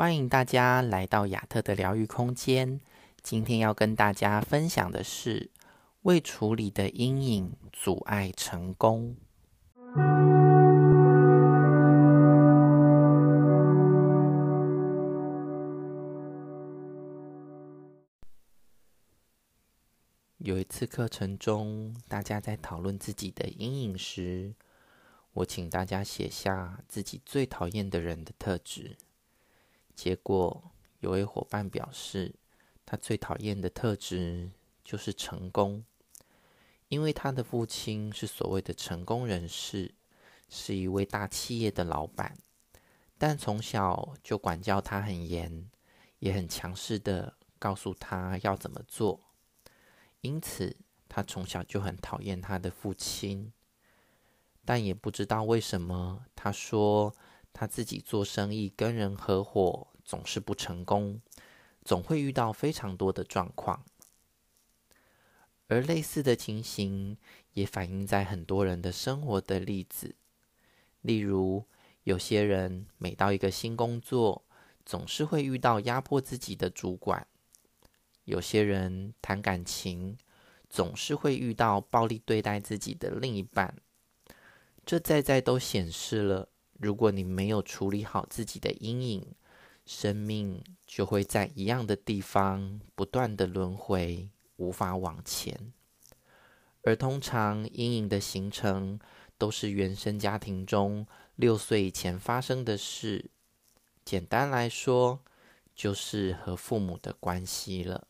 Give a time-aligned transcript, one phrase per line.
[0.00, 2.80] 欢迎大家来到亚特的疗愈空间。
[3.22, 5.50] 今天要跟大家分享的是
[6.04, 9.14] 未处理的阴影阻碍成功。
[20.38, 24.54] 有一次课程中，大家在讨论自己的阴影时，
[25.34, 28.96] 我请大家写下自己最讨厌的人的特质。
[30.02, 32.34] 结果，有位伙伴表示，
[32.86, 34.50] 他最讨厌的特质
[34.82, 35.84] 就是成功，
[36.88, 39.94] 因为他的父亲是所谓的成功人士，
[40.48, 42.34] 是一位大企业的老板，
[43.18, 45.70] 但从小就管教他很严，
[46.20, 49.20] 也很强势的告诉他要怎么做。
[50.22, 50.74] 因此，
[51.10, 53.52] 他从小就很讨厌他的父亲，
[54.64, 56.24] 但也不知道为什么。
[56.34, 57.14] 他说
[57.52, 61.20] 他自己做生意跟人合伙总是不成功，
[61.84, 63.84] 总会遇到非常多的状况。
[65.68, 67.16] 而类似的情形
[67.52, 70.16] 也反映在很多人的生活的例子，
[71.02, 71.64] 例如
[72.02, 74.44] 有些人每到一个新工作，
[74.84, 77.24] 总是会遇到压迫自己的主管。
[78.24, 80.18] 有些人谈感情，
[80.68, 83.76] 总是会遇到暴力对待自己的另一半。
[84.84, 86.48] 这在在都显示了，
[86.80, 89.36] 如果你没有处理好自己的阴影，
[89.92, 95.72] 生命就会在一样的地方不断的轮回，无法往前。
[96.82, 99.00] 而通常阴影的形成，
[99.36, 103.32] 都是原生家庭中六岁以前发生的事。
[104.04, 105.24] 简单来说，
[105.74, 108.06] 就是和父母的关系了。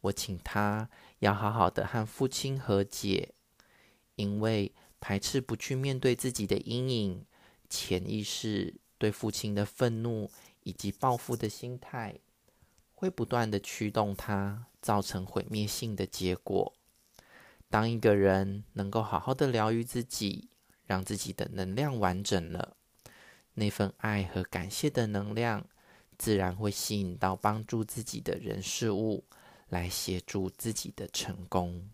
[0.00, 3.32] 我请他要好好的和父亲和解，
[4.16, 7.24] 因为排斥不去面对自己的阴影，
[7.70, 10.28] 潜意识对父亲的愤怒
[10.68, 12.20] 以及报复的心态，
[12.94, 16.74] 会不断的驱动他，造成毁灭性的结果。
[17.70, 20.50] 当一个人能够好好的疗愈自己，
[20.84, 22.76] 让自己的能量完整了，
[23.54, 25.64] 那份爱和感谢的能量，
[26.18, 29.24] 自然会吸引到帮助自己的人事物。
[29.70, 31.90] 来协助自己的成功。